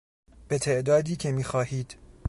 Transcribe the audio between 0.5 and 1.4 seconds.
تعدادی که